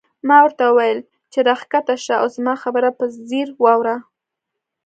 ما 0.27 0.37
ورته 0.43 0.63
وویل 0.67 0.99
چې 1.31 1.39
راکښته 1.47 1.95
شه 2.05 2.15
او 2.21 2.27
زما 2.35 2.53
خبره 2.63 2.89
په 2.97 3.05
ځیر 3.29 3.47
واوره. 3.63 3.95